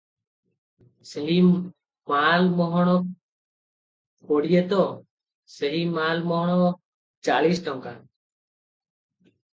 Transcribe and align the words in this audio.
ସେହି 1.07 1.35
ମାଲ 2.11 2.47
ମହଣ 2.61 2.95
କୋଡ଼ିଏ 4.31 4.63
ତ 4.73 4.81
'ସେହି 5.57 5.83
ମାଲ 5.99 6.27
ମହଣ 6.33 6.57
ଚାଳିଶ 7.29 7.67
ଟଙ୍କା। 7.69 7.93